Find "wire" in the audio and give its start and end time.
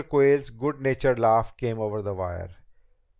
2.15-2.49